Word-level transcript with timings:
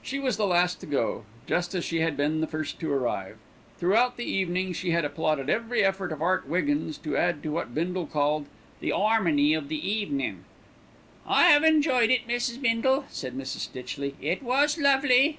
She 0.00 0.18
was 0.18 0.38
the 0.38 0.46
last 0.46 0.80
to 0.80 0.86
go, 0.86 1.26
just 1.46 1.74
as 1.74 1.84
she 1.84 2.00
had 2.00 2.16
been 2.16 2.40
the 2.40 2.46
first 2.46 2.80
to 2.80 2.90
arrive. 2.90 3.36
Throughout 3.76 4.16
the 4.16 4.24
evening 4.24 4.72
she 4.72 4.92
had 4.92 5.04
applauded 5.04 5.50
every 5.50 5.84
effort 5.84 6.12
of 6.12 6.22
Art 6.22 6.48
Wiggins 6.48 6.96
to 7.02 7.14
add 7.14 7.42
to 7.42 7.52
what 7.52 7.74
Bindle 7.74 8.06
called 8.06 8.46
"the 8.80 8.90
'armony 8.92 9.52
of 9.52 9.68
the 9.68 9.76
evenin'." 9.86 10.46
"I 11.26 11.48
have 11.48 11.62
enjoyed 11.62 12.08
it, 12.08 12.26
Mrs. 12.26 12.58
Bindle," 12.62 13.04
said 13.10 13.34
Miss 13.34 13.52
Stitchley. 13.54 14.14
"It 14.22 14.42
was 14.42 14.78
lovely." 14.78 15.38